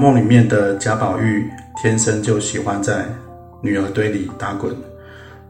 [0.02, 3.04] 《梦》里面的贾宝玉天生就喜欢在
[3.60, 4.74] 女儿堆里打滚，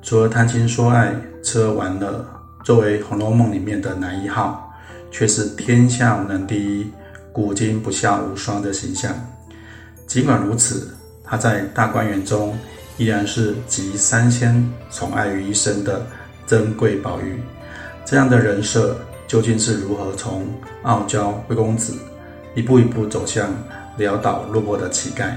[0.03, 2.27] 除了谈情说爱、吃喝玩乐，
[2.65, 4.69] 作为《红楼梦》里面的男一号，
[5.09, 6.91] 却是天下无能第一、
[7.31, 9.15] 古今不下无双的形象。
[10.05, 12.59] 尽管如此，他在大观园中
[12.97, 16.05] 依然是集三千宠爱于一身的
[16.45, 17.41] 珍贵宝玉。
[18.05, 20.45] 这样的人设究竟是如何从
[20.83, 21.97] 傲娇贵公子
[22.57, 23.49] 一步一步走向？
[24.01, 25.35] 潦倒落魄的乞丐，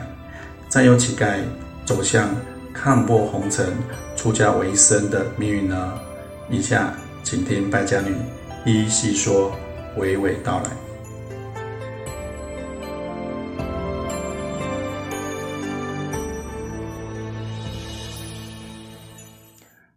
[0.69, 1.39] 再由乞丐
[1.83, 2.33] 走向
[2.73, 3.73] 看破红尘、
[4.15, 5.99] 出家为僧的命运呢？
[6.49, 8.15] 以下请听败家女
[8.65, 9.51] 一一细说，
[9.97, 10.71] 娓娓道来。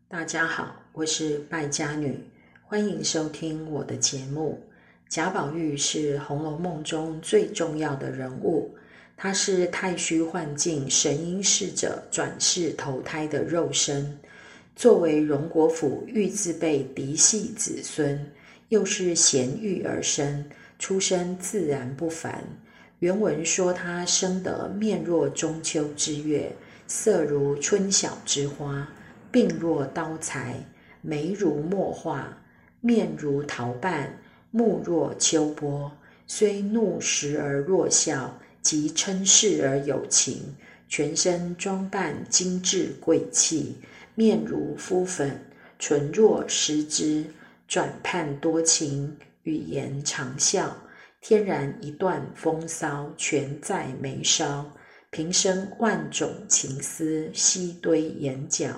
[0.08, 2.18] 大家好，我是败家女，
[2.66, 4.65] 欢迎收听我的节目。
[5.08, 8.74] 贾宝玉是《红楼梦》中最重要的人物，
[9.16, 14.18] 他是太虚幻境神瑛侍者转世投胎的肉身。
[14.74, 18.30] 作为荣国府玉字辈嫡系子孙，
[18.68, 20.44] 又是贤玉而生，
[20.78, 22.42] 出身自然不凡。
[22.98, 26.50] 原文说他生得面若中秋之月，
[26.88, 28.88] 色如春晓之花，
[29.32, 30.56] 鬓若刀裁，
[31.00, 32.36] 眉如墨画，
[32.80, 34.18] 面如桃瓣。
[34.56, 35.92] 目若秋波，
[36.26, 40.56] 虽怒时而若笑，即嗔视而有情。
[40.88, 43.76] 全身装扮精致贵气，
[44.14, 45.38] 面如敷粉，
[45.78, 47.26] 唇若施脂，
[47.68, 50.74] 转盼多情，语言长笑，
[51.20, 54.64] 天然一段风骚，全在眉梢。
[55.10, 58.68] 平生万种情思，悉堆眼角。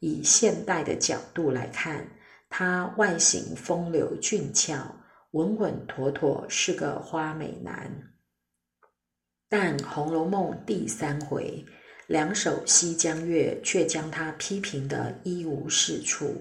[0.00, 2.04] 以现代的角度来看，
[2.48, 4.92] 他外形风流俊俏。
[5.32, 7.88] 稳稳妥妥是个花美男，
[9.48, 11.64] 但《红楼梦》第三回
[12.08, 16.34] 两首西江月却将他批评得一无是处，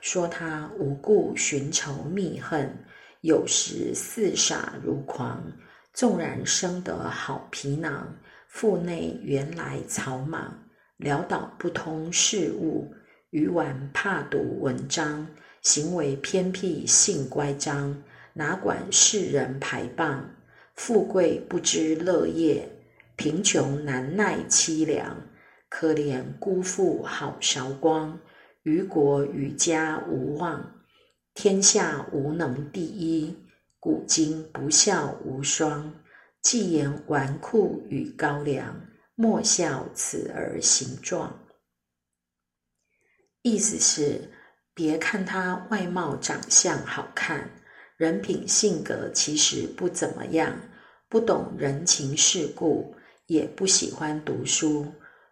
[0.00, 2.74] 说他无故寻仇觅恨，
[3.20, 5.42] 有时似傻如狂。
[5.92, 8.16] 纵然生得好皮囊，
[8.48, 10.66] 腹内原来草莽，
[10.98, 12.90] 潦倒不通事物，
[13.28, 15.26] 愚顽怕读文章，
[15.60, 18.02] 行为偏僻性乖张。
[18.32, 20.22] 哪管世人排谤，
[20.74, 22.68] 富贵不知乐业，
[23.16, 25.16] 贫穷难耐凄凉。
[25.68, 28.18] 可怜辜负好韶光，
[28.64, 30.80] 于国于家无望，
[31.32, 33.36] 天下无能第一，
[33.78, 35.94] 古今不孝无双。
[36.42, 38.80] 既言纨绔与高粱，
[39.14, 41.46] 莫笑此儿形状。
[43.42, 44.30] 意思是，
[44.74, 47.50] 别看他外貌长相好看。
[48.00, 50.58] 人品性格其实不怎么样，
[51.06, 52.94] 不懂人情世故，
[53.26, 54.86] 也不喜欢读书，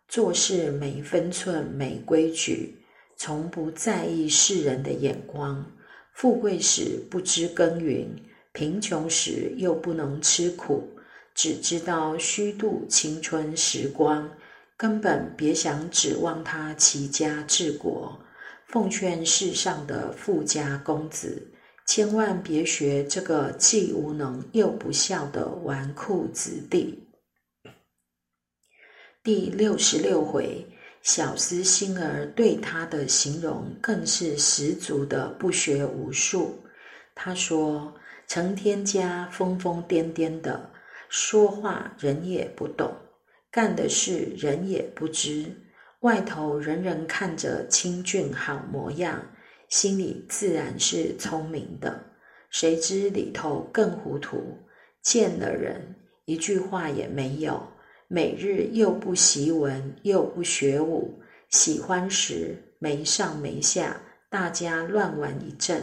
[0.07, 2.77] 做事没分寸、没规矩，
[3.17, 5.65] 从不在意世人的眼光。
[6.13, 8.07] 富贵时不知耕耘，
[8.53, 10.87] 贫穷时又不能吃苦，
[11.35, 14.31] 只知道虚度青春时光，
[14.77, 18.21] 根本别想指望他齐家治国。
[18.67, 21.43] 奉劝世上的富家公子。
[21.89, 27.09] 千万别学这个既无能又不孝的纨绔子弟。
[29.23, 30.67] 第六十六回，
[31.01, 36.63] 小厮星儿对他的形容更是十足的不学无术。
[37.15, 37.95] 他说
[38.29, 40.71] ：“成天家疯疯癫癫的，
[41.09, 42.95] 说话人也不懂，
[43.51, 45.47] 干的事人也不知，
[46.01, 49.25] 外头人人看着清俊好模样。”
[49.69, 52.05] 心里自然是聪明的，
[52.51, 54.59] 谁知里头更糊涂。
[55.03, 57.63] 见了人一句话也没有，
[58.09, 61.21] 每日又不习文又不学武，
[61.51, 64.01] 喜欢时没上没下，
[64.31, 65.83] 大家乱玩一阵；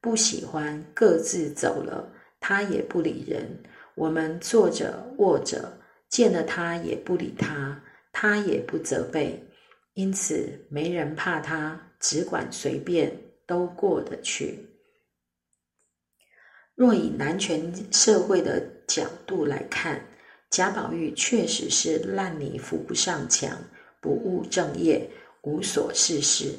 [0.00, 3.62] 不喜欢各自走了，他也不理人。
[3.94, 5.78] 我们坐着卧着，
[6.08, 7.82] 见了他也不理他，
[8.12, 9.42] 他也不责备，
[9.94, 13.25] 因此没人怕他，只管随便。
[13.46, 14.68] 都过得去。
[16.74, 20.06] 若以男权社会的角度来看，
[20.50, 23.58] 贾宝玉确实是烂泥扶不上墙，
[24.00, 25.10] 不务正业，
[25.42, 26.54] 无所事事。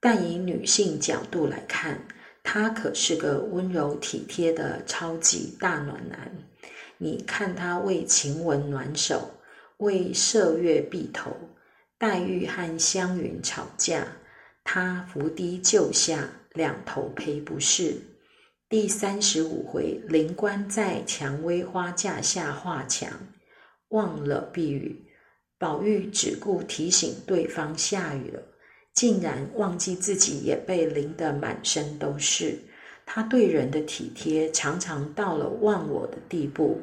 [0.00, 2.06] 但以女性角度来看，
[2.42, 6.32] 他可是个温柔体贴的超级大暖男。
[6.98, 9.30] 你看他为晴雯暖手，
[9.76, 11.36] 为麝月碧头，
[11.96, 14.06] 黛玉和湘云吵架。
[14.64, 17.96] 他伏低救下，两头赔不是。
[18.68, 23.10] 第三十五回，灵官在蔷薇花架下画墙，
[23.88, 25.04] 忘了避雨。
[25.58, 28.40] 宝玉只顾提醒对方下雨了，
[28.94, 32.58] 竟然忘记自己也被淋得满身都是。
[33.04, 36.80] 他对人的体贴常常到了忘我的地步，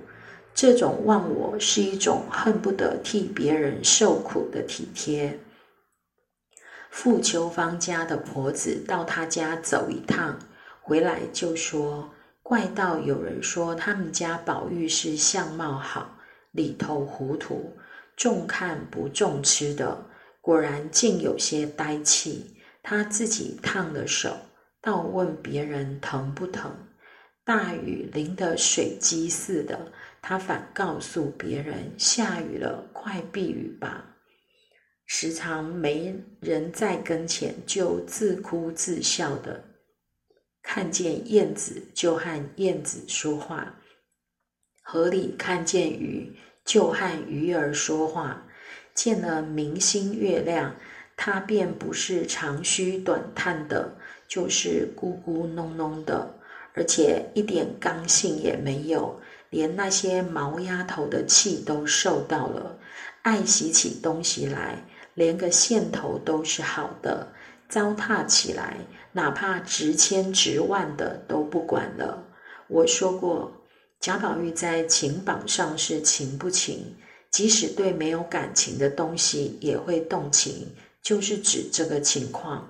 [0.54, 5.40] 这种忘我是一种恨不得替别人受苦的体贴。
[7.00, 10.40] 傅秋芳家的婆子到他家走一趟，
[10.82, 12.12] 回来就说
[12.42, 16.18] ：“怪道有人说他们家宝玉是相貌好，
[16.54, 17.78] 里头糊涂。”
[18.18, 20.06] 重看不重吃的，
[20.42, 22.58] 果然竟有些呆气。
[22.82, 24.36] 他自己烫了手，
[24.82, 26.76] 倒问别人疼不疼。
[27.46, 34.17] 大雨淋得水鸡似的，他反告诉别人下雨了，快避雨吧。
[35.08, 39.64] 时常没人在跟前，就自哭自笑的。
[40.62, 43.82] 看见燕子就和燕子说话，
[44.84, 46.38] 河里看见鱼。
[46.66, 48.46] 就和鱼儿说话，
[48.94, 50.76] 见了明星月亮，
[51.16, 53.96] 他便不是长吁短叹的，
[54.28, 56.38] 就是咕咕哝哝的，
[56.74, 59.18] 而且一点刚性也没有，
[59.50, 62.78] 连那些毛丫头的气都受到了，
[63.22, 64.84] 爱惜起东西来，
[65.18, 67.34] 连个线头都是好的，
[67.68, 68.78] 糟蹋起来，
[69.12, 72.24] 哪怕值千值万的都不管了。
[72.68, 73.52] 我说过。
[74.00, 76.96] 贾宝玉在情榜上是情不情，
[77.32, 80.68] 即使对没有感情的东西也会动情，
[81.02, 82.70] 就是指这个情况。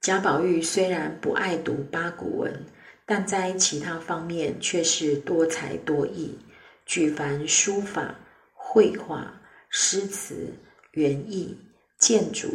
[0.00, 2.64] 贾宝玉虽然不爱读八股文，
[3.04, 6.38] 但在其他方面却是多才多艺，
[6.86, 8.14] 举凡书法、
[8.54, 9.42] 绘画、
[9.76, 10.52] 诗词、
[10.92, 11.58] 园艺、
[11.98, 12.46] 建筑、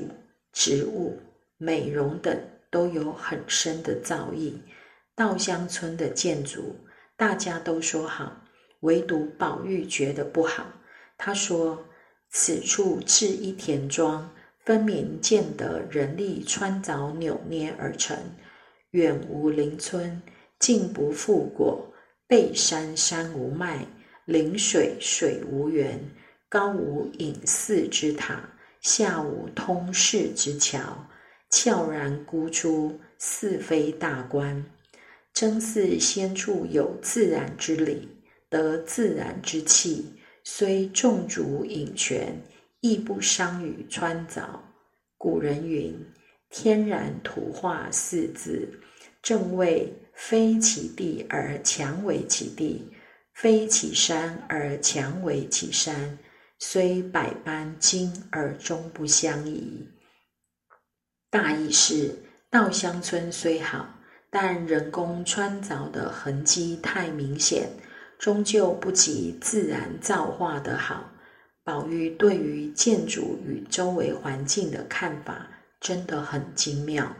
[0.54, 1.20] 植物、
[1.58, 4.54] 美容等，都有很深的造诣。
[5.16, 6.74] 稻香村的建筑，
[7.18, 8.42] 大家都说好，
[8.80, 10.66] 唯独宝玉觉得不好。
[11.18, 11.86] 他说
[12.32, 14.34] ：“此处置一田庄，
[14.64, 18.18] 分明见得人力穿凿扭捏而成。
[18.92, 20.22] 远无邻村，
[20.58, 21.86] 近不复果。
[22.28, 23.86] 背山山无脉，
[24.24, 26.00] 临水水无源。
[26.50, 28.42] 高无隐寺之塔，
[28.82, 31.08] 下无通市之桥，
[31.52, 34.66] 悄然孤出，似非大观。”
[35.32, 38.10] 真似仙处有自然之理，
[38.50, 40.06] 得自然之气，
[40.44, 42.36] 虽种竹引泉，
[42.82, 44.42] 亦不伤于穿凿。
[45.18, 45.96] 古人云
[46.50, 48.68] ：“天然图画四字，
[49.22, 52.90] 正谓非其地而强为其地，
[53.34, 56.18] 非其山而强为其山，
[56.60, 59.88] 虽百般精而终不相宜。”
[61.32, 62.16] 大意是，
[62.50, 63.96] 稻香村虽好。
[64.32, 67.68] 但人工穿凿的痕迹太明显，
[68.20, 71.10] 终究不及自然造化的好。
[71.64, 75.48] 宝玉对于建筑与周围环境的看法
[75.80, 77.12] 真的很精妙。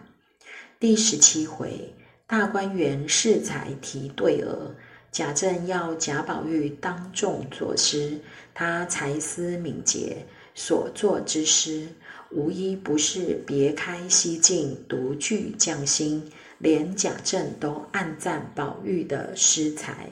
[0.80, 1.96] 第十七回，
[2.28, 4.76] 大观园适才题对额，
[5.12, 8.20] 贾政要贾宝玉当众作诗，
[8.54, 11.88] 他才思敏捷，所作之诗
[12.32, 16.32] 无一不是别开蹊径，独具匠心。
[16.60, 20.10] 连贾政都暗赞宝玉的诗才，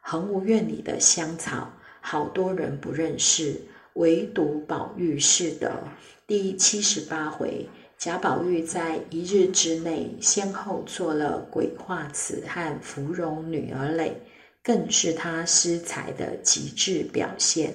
[0.00, 1.70] 恒芜院里的香草，
[2.00, 3.60] 好多人不认识，
[3.92, 5.84] 唯独宝玉是的。
[6.26, 14.16] 第七十八回，贾宝玉在一日之内，先后做了鬼画瓷和芙蓉女儿垒，
[14.62, 17.74] 更是他诗才的极致表现。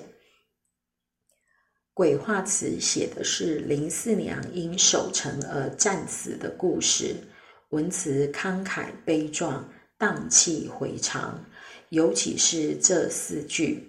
[1.93, 7.15] 鬼画词写的是林四娘因守城而战死的故事。
[7.69, 11.43] 文辞慷慨悲壮，荡气回肠。
[11.89, 13.87] 尤其是这四句：“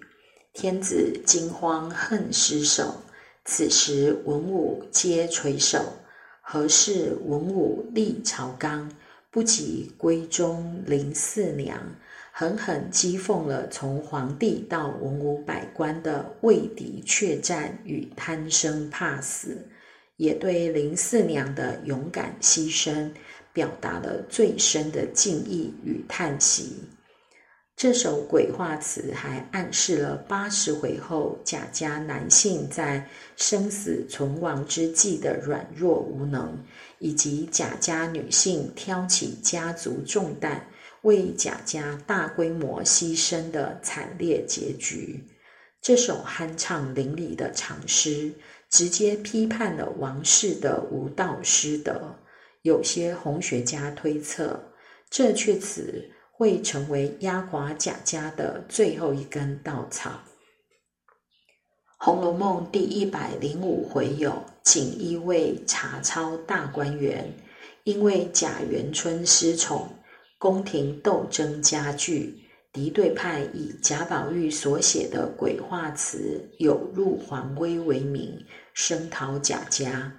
[0.53, 3.01] 天子惊慌恨失守，
[3.45, 5.93] 此时文武皆垂首。
[6.41, 8.89] 何事文武立朝纲，
[9.29, 11.77] 不及闺中林四娘。”
[12.39, 19.67] 狠狠讥讽了从皇帝到文武百官的畏敌怯战与贪生怕死，
[20.17, 23.11] 也对林四娘的勇敢牺牲。
[23.51, 26.75] 表达了最深的敬意与叹息。
[27.75, 36.55] 这首鬼话词还暗示了八十回后贾家男性在生死存亡之际的软弱无能，
[36.99, 40.63] 以及贾家女性挑起家族重担
[41.07, 45.23] 为贾家大规模牺牲的惨烈结局。
[45.81, 48.33] 这首酣畅淋漓的长诗，
[48.69, 52.13] 直接批判了王室的无道失德。
[52.61, 54.61] 有些红学家推测，
[55.09, 60.09] 这阙词会成为压垮贾家的最后一根稻草。
[61.99, 67.33] 《红楼梦》第一百零五回有锦衣卫查抄大观园，
[67.85, 69.89] 因为贾元春失宠，
[70.37, 72.43] 宫廷斗争加剧。
[72.73, 80.13] 敌对派以贾宝玉所写的鬼话词有入皇威为名，声讨贾家。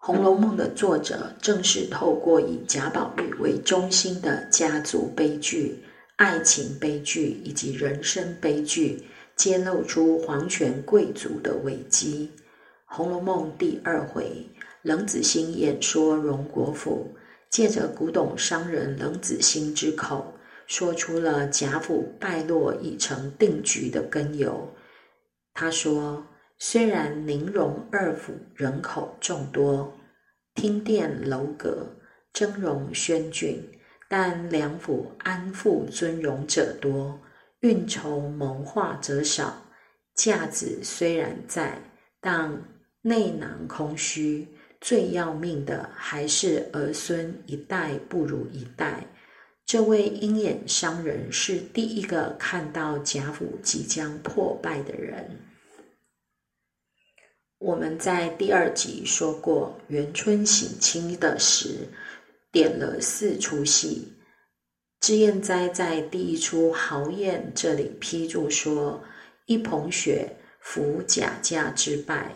[0.06, 5.82] 《红楼梦》的作者正是透过以贾宝玉为中心的家族悲剧、
[6.16, 9.02] 爱情悲剧以及人生悲剧，
[9.36, 12.30] 揭露出皇权贵族的危机。
[12.86, 14.46] 《红楼梦》第二回，
[14.80, 17.14] 冷子兴演说荣国府。
[17.52, 20.32] 借着古董商人冷子兴之口，
[20.66, 24.74] 说出了贾府败落已成定局的根由。
[25.52, 26.26] 他说
[26.58, 29.92] ：“虽然宁荣二府人口众多，
[30.54, 31.94] 厅殿楼阁，
[32.32, 33.62] 峥嵘轩峻，
[34.08, 37.20] 但两府安富尊荣者多，
[37.60, 39.66] 运筹谋划者少。
[40.14, 41.78] 架子虽然在，
[42.18, 42.64] 但
[43.02, 44.48] 内囊空虚。”
[44.82, 49.06] 最要命的还是儿孙一代不如一代。
[49.64, 55.38] 这位鹰眼商人是第一个看到贾府即将破败的人。
[57.58, 61.86] 我们在第二集说过，元春省亲的时，
[62.50, 64.08] 点了四出戏。
[65.00, 69.00] 脂砚斋在第一出豪宴这里批注说
[69.46, 72.32] ：“一捧雪扶贾家之败。”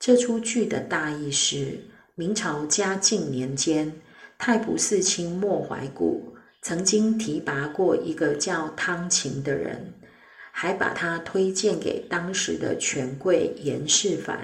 [0.00, 1.78] 这出剧的大意是。
[2.20, 3.90] 明朝嘉靖年间，
[4.36, 9.94] 太仆寺卿莫怀古曾经提拔过一个叫汤勤的人，
[10.52, 14.36] 还把他推荐给当时的权贵严世蕃。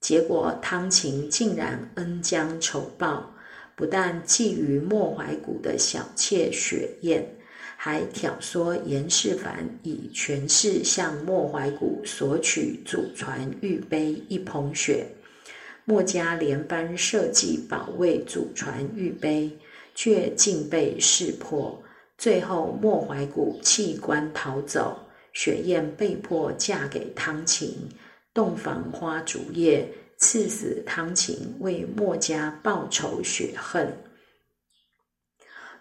[0.00, 3.30] 结果汤勤竟然恩将仇报，
[3.76, 7.22] 不但觊觎莫怀古的小妾雪雁，
[7.76, 15.06] 还挑唆严世蕃以权势向莫怀古索取祖传玉杯一捧雪。
[15.84, 19.50] 墨家连番设计保卫祖传玉杯，
[19.94, 21.82] 却竟被识破。
[22.16, 24.96] 最后，莫怀古弃官逃走，
[25.32, 27.88] 雪雁被迫嫁给汤勤。
[28.32, 33.92] 洞房花烛夜，赐死汤勤，为墨家报仇雪恨。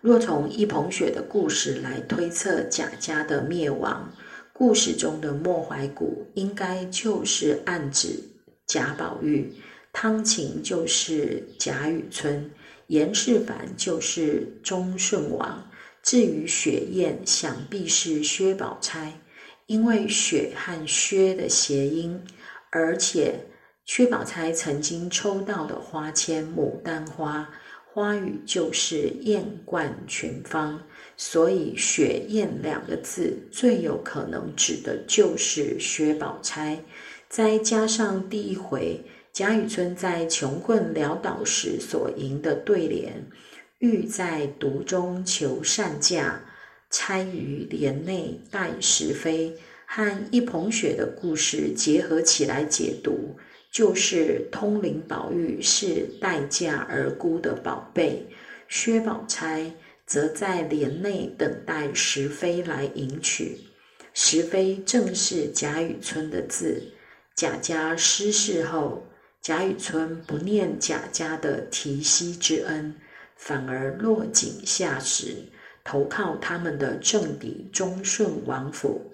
[0.02, 4.12] 若从一捧雪的故事来推测贾家的灭亡，
[4.52, 8.20] 故事中的莫怀古应该就是暗指
[8.66, 9.54] 贾宝玉。
[9.94, 12.50] 汤勤就是贾雨村，
[12.88, 15.70] 严世蕃就是忠顺王。
[16.02, 19.20] 至于雪雁，想必是薛宝钗，
[19.68, 22.20] 因为雪和薛的谐音，
[22.72, 23.36] 而且
[23.86, 27.48] 薛宝钗曾经抽到的花签牡丹花，
[27.94, 30.82] 花语就是艳冠群芳，
[31.18, 36.84] 所以雪雁两个字最有可能指的就是薛宝钗。
[37.30, 39.04] 再加上第一回。
[39.34, 43.26] 贾雨村在穷困潦倒时所吟的对联
[43.80, 46.44] “欲在独中求善价，
[46.90, 49.56] 钗于帘内待时飞”
[49.88, 53.38] 和一捧雪的故事结合起来解读，
[53.72, 58.28] 就是通灵宝玉是待价而沽的宝贝，
[58.68, 59.72] 薛宝钗
[60.06, 63.58] 则在帘内等待时飞来迎娶。
[64.14, 66.84] 时飞正是贾雨村的字。
[67.34, 69.08] 贾家失势后。
[69.42, 72.96] 贾雨村不念贾家的提携之恩，
[73.36, 75.36] 反而落井下石，
[75.84, 79.12] 投靠他们的政敌忠顺王府。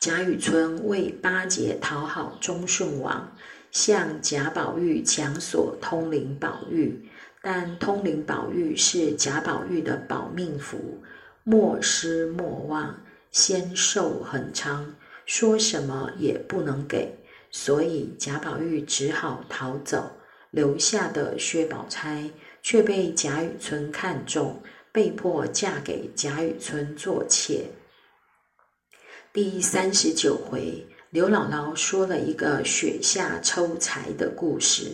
[0.00, 3.36] 贾雨村为巴结讨好忠顺王，
[3.70, 7.08] 向贾宝玉强索通灵宝玉，
[7.40, 11.00] 但通灵宝玉是贾宝玉的保命符，
[11.44, 13.00] 莫失莫忘，
[13.30, 14.92] 仙寿恒昌，
[15.24, 17.16] 说什么也不能给。
[17.50, 20.10] 所以贾宝玉只好逃走，
[20.50, 22.30] 留下的薛宝钗
[22.62, 24.62] 却被贾雨村看中，
[24.92, 27.66] 被迫嫁给贾雨村做妾。
[29.32, 34.92] 第三十九回，刘姥姥说了一个雪下抽柴的故事，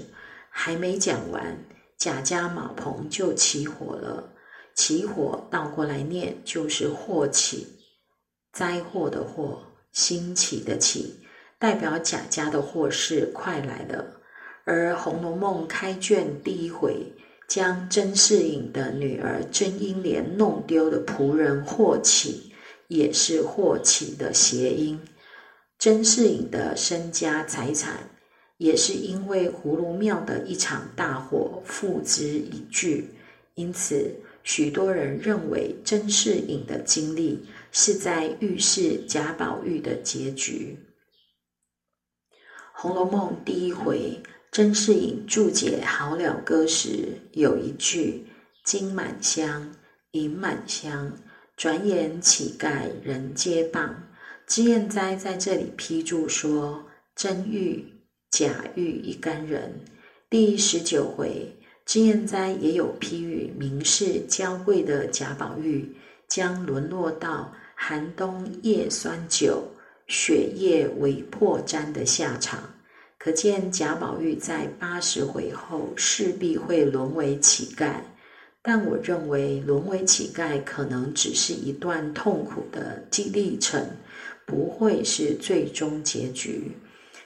[0.50, 1.56] 还没讲完，
[1.96, 4.32] 贾家马棚就起火了。
[4.75, 7.66] 起火倒过来念就是祸起，
[8.52, 11.24] 灾祸的祸，兴起的起。
[11.64, 14.04] 代表贾家的祸事快来了，
[14.64, 17.11] 而《红楼梦》开卷第一回
[17.49, 22.52] 将甄士隐的女儿甄英莲弄丢的仆人霍启，
[22.88, 25.00] 也是霍启的谐音。
[25.78, 28.11] 甄士隐的身家财产，
[28.59, 33.09] 也是因为葫芦庙的一场大火付之一炬，
[33.54, 37.42] 因此许多人认为甄士隐的经历
[37.73, 40.76] 是在预示贾宝玉的结局。
[42.76, 48.26] 《红楼梦》第一回，甄士隐注解《好了歌》时有一句
[48.64, 49.73] “金满箱，
[50.11, 51.12] 银满箱，
[51.57, 53.90] 转眼乞丐人皆谤”。
[54.47, 57.93] 脂砚斋在这里批注说：“真玉、
[58.31, 59.81] 假玉一干人。”
[60.28, 61.57] 第十九回。
[61.87, 65.95] 脂砚斋也有批语，名士娇贵的贾宝玉
[66.26, 69.62] 将沦落到寒冬夜酸酒，
[70.06, 72.75] 雪夜为破毡的下场，
[73.18, 77.94] 可见贾宝玉在八十回后势必会沦为乞丐。
[78.66, 83.87] 但我认为，沦为乞丐可能只是一段痛苦的历程，
[84.46, 86.73] 不会是最终结局。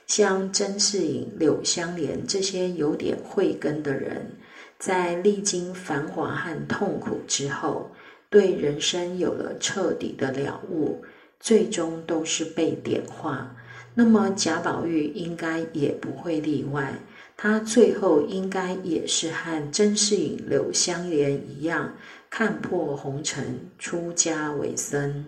[0.07, 4.33] 像甄士隐、柳湘莲这些有点慧根的人。
[4.79, 7.91] 在历经繁华和痛苦之后，
[8.31, 11.05] 对人生有了彻底的了悟，
[11.41, 13.57] 最终都是被点化。
[13.95, 16.95] 那么贾宝玉应该也不会例外，
[17.37, 21.95] 他最后应该也是和甄士隐、柳湘莲一样，
[22.31, 25.27] 看破红尘，出家为僧。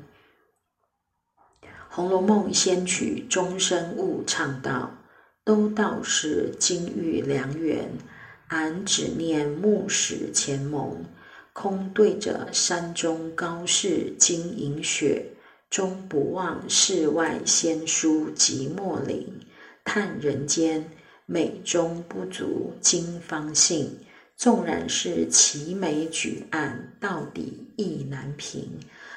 [1.88, 4.97] 《红楼梦》先曲终身误唱道
[5.45, 7.90] ：“都道是金玉良缘。”
[8.47, 11.05] 俺只念暮时前盟，
[11.52, 15.25] 空对着山中高士金银雪，
[15.71, 19.27] 终不忘世外仙姝寂寞岭。
[19.85, 20.85] 叹人间
[21.27, 23.97] 美中不足今方信，
[24.37, 28.69] 纵然是齐眉举案，到底意难平。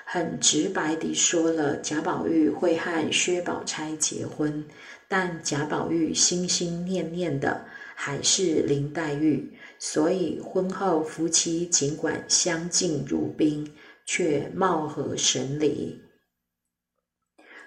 [0.06, 4.64] 很直白地说了，贾宝玉会和薛宝钗结婚，
[5.08, 7.66] 但贾宝玉心心念念的。
[7.96, 13.72] 还是林黛玉，所以婚后夫妻尽管相敬如宾，
[14.06, 16.00] 却貌合神离。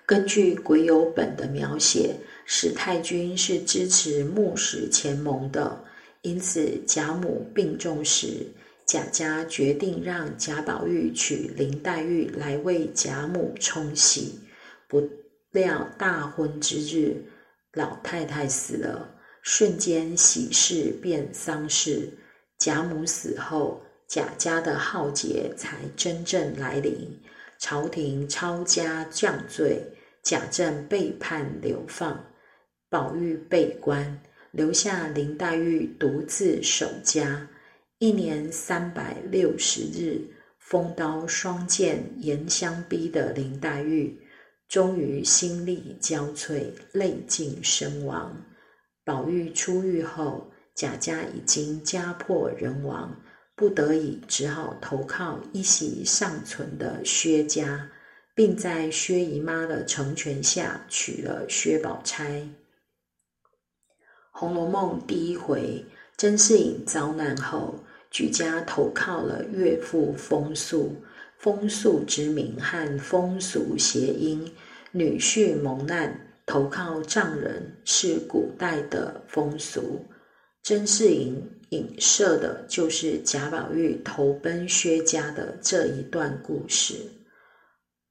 [0.06, 2.14] 根据癸酉本的描写，
[2.44, 5.84] 史太君是支持木石前盟的，
[6.22, 8.46] 因此贾母病重时，
[8.86, 14.38] 贾家决定让贾宝玉娶林黛玉来为贾母冲喜。
[14.86, 15.02] 不
[15.50, 17.24] 料大婚之日，
[17.72, 19.12] 老太太死了。
[19.42, 22.12] 瞬间喜事变丧事，
[22.60, 26.94] 贾母死后，贾家的浩劫才真正来临。
[27.58, 29.80] 朝廷抄家降罪，
[30.26, 32.20] 贾政被判流放，
[32.88, 37.48] 宝玉被关，留下林黛玉独自守家。
[38.00, 40.20] 一年三百六十日，
[40.58, 44.20] 风刀霜剑严相逼的林黛玉，
[44.68, 48.36] 终于心力交瘁，泪尽身亡。
[49.04, 53.16] 宝玉出狱后，贾家已经家破人亡，
[53.54, 57.88] 不得已只好投靠一席尚存的薛家，
[58.36, 62.42] 并在薛姨妈的成全下娶了薛宝钗。
[64.30, 65.82] 《红楼梦》第一回，
[66.18, 67.74] 甄士隐遭难后，
[68.10, 70.94] 举家投靠了岳父风素。
[71.38, 74.52] 风素之名和风俗谐音，
[74.92, 76.20] 女婿蒙难。
[76.44, 80.04] 投靠丈人是古代的风俗，
[80.62, 86.94] 甄士隐影射的就是贾宝玉投奔薛家的这一段故事。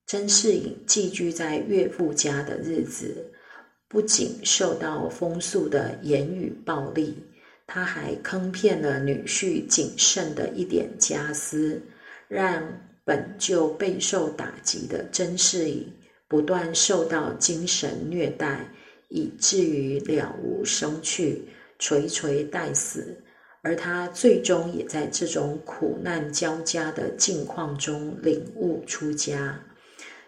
[0.07, 3.31] 甄士隐寄居在岳父家的日子，
[3.87, 7.17] 不仅受到风俗的言语暴力，
[7.65, 11.81] 他还坑骗了女婿仅剩的一点家私，
[12.27, 12.63] 让
[13.03, 15.91] 本就备受打击的甄士隐。
[16.27, 18.67] 不断受到精神虐待，
[19.09, 21.43] 以至于了无生趣，
[21.77, 23.15] 垂垂待死。
[23.61, 29.63] 而他最终也在这种苦难交加的境况中领悟出家。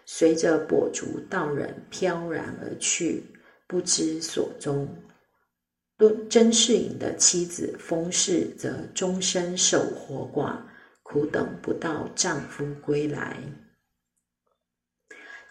[0.09, 3.25] 随着跛足道人飘然而去，
[3.67, 4.87] 不知所踪。
[6.29, 10.55] 甄士隐的妻子封氏则终身守活寡，
[11.03, 13.37] 苦等不到丈夫归来。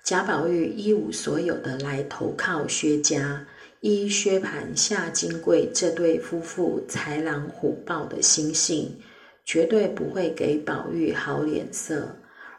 [0.03, 3.47] 贾宝玉一无所有的来投靠薛家，
[3.81, 8.99] 依薛蟠、夏金桂这对夫妇豺狼虎豹的心性，
[9.45, 12.16] 绝对不会给宝玉好脸色。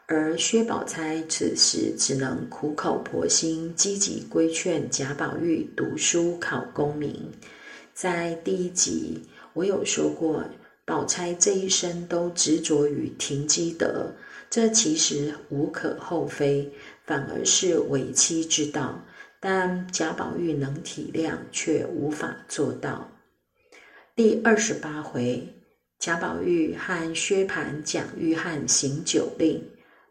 [0.09, 7.29] 而薛宝钗此时只能苦口婆心、积极规劝贾宝玉读书考功名。
[7.93, 10.45] 在第一集，我有说过，
[10.85, 14.09] 宝钗这一生都执着于停机德，
[14.49, 16.71] 这其实无可厚非。
[17.03, 19.01] 反而是为妻之道，
[19.41, 23.11] 但贾宝玉能体谅，却无法做到。
[24.15, 25.53] 第二十八回，
[25.99, 29.61] 贾宝玉和薛蟠讲玉翰行酒令，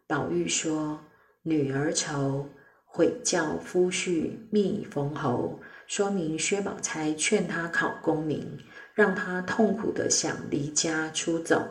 [0.09, 1.01] 宝玉说
[1.42, 2.49] ：“女儿愁，
[2.85, 8.59] 悔教夫婿觅封侯。”说明薛宝钗劝他考功名，
[8.95, 11.69] 让他痛苦的想离家出走。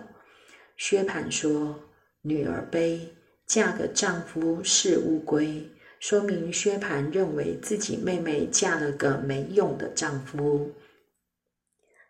[0.78, 1.80] 薛蟠说
[2.24, 3.14] ：“女儿悲，
[3.46, 5.70] 嫁个丈夫是乌龟。”
[6.00, 10.72] 说明薛蟠认为自己妹妹嫁了个没用的丈夫。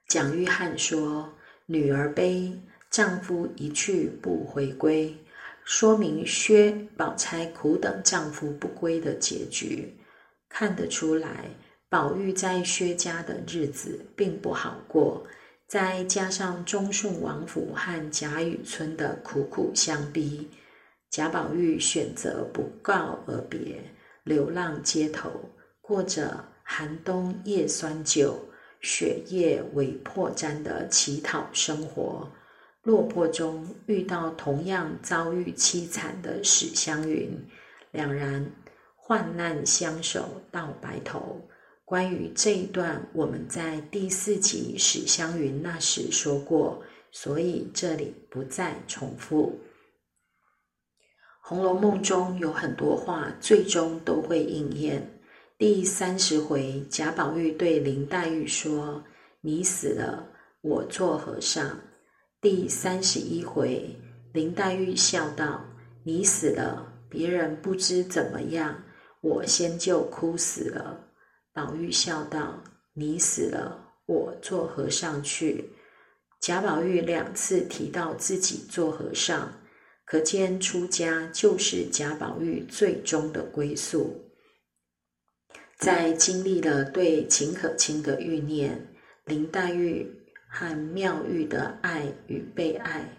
[0.07, 1.33] 蒋玉菡说
[1.65, 2.59] ：“女儿悲，
[2.89, 5.15] 丈夫一去不回归。”
[5.65, 9.93] 说明薛宝钗苦等丈夫不归的结局。
[10.47, 11.49] 看得出来，
[11.89, 15.25] 宝玉在薛家的日子并不好过。
[15.67, 20.47] 再加上忠顺王府和贾雨村的苦苦相逼。
[21.09, 23.83] 贾宝玉选择不告而别，
[24.23, 25.31] 流浪街头，
[25.81, 28.39] 过着寒冬夜酸酒，
[28.81, 32.31] 雪夜为破毡的乞讨生活。
[32.85, 37.35] 落魄中遇到同样遭遇凄惨的史湘云，
[37.91, 38.51] 两人
[38.95, 41.41] 患难相守到白头。
[41.83, 49.59] 关于这一段，我们在第四集史湘云那时说过，所以这里不再重复。
[51.47, 55.19] 《红楼梦》中有很多话，最终都会应验。
[55.57, 59.03] 第三十回，贾宝玉对林黛玉说
[59.41, 60.27] ：“你死了，
[60.61, 61.79] 我做和尚。”
[62.45, 63.89] 第三十一回，
[64.31, 65.65] 林黛玉笑道
[66.05, 68.83] ：“你死了，别人不知怎么样，
[69.19, 71.07] 我先就哭死了。”
[71.51, 72.61] 宝玉笑道
[72.93, 75.71] ：“你死了，我做和尚去。”
[76.39, 79.51] 贾宝玉两次提到自己做和尚。
[80.05, 84.23] 可见出家就是贾宝玉最终的归宿。
[85.79, 88.93] 在经历了对秦可卿的欲念、
[89.25, 90.21] 林黛玉
[90.57, 93.09] 和妙玉的爱与被爱、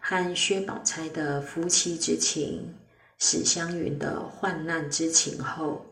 [0.00, 2.74] 和薛宝钗的夫妻之情、
[3.16, 5.86] 史湘云的患难之情后，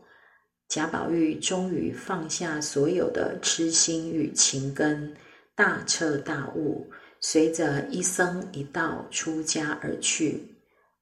[0.67, 5.15] 贾宝玉终于放下所有的痴心与情根，
[5.55, 6.91] 大彻大悟。
[7.21, 10.55] 随着一僧一道出家而去，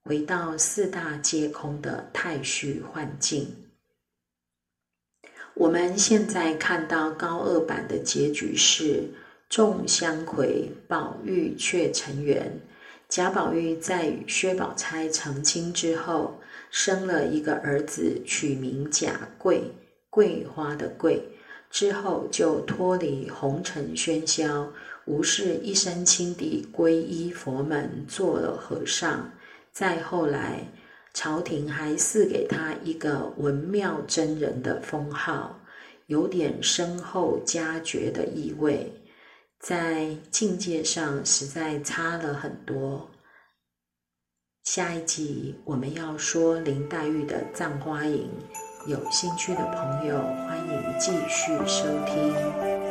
[0.04, 3.56] 回到四大皆空的太虚幻境。
[5.56, 9.10] 我们现在看到高二版的结局是：
[9.50, 12.60] 众香魁，宝玉却成缘。
[13.08, 19.72] 贾宝玉在与薛宝钗成亲之后，生了一个儿子，取名贾桂，
[20.10, 21.24] 桂花的桂。
[21.70, 24.72] 之后就脱离红尘喧嚣。
[25.06, 29.32] 无事一身轻地皈依佛门，做了和尚。
[29.72, 30.68] 再后来，
[31.14, 35.62] 朝廷还赐给他一个文妙真人的封号，
[36.08, 38.92] 有点深厚家爵的意味，
[39.60, 43.10] 在境界上实在差了很多。
[44.64, 48.30] 下一集我们要说林黛玉的《葬花吟》，
[48.90, 52.87] 有兴趣的朋友欢迎继续收听。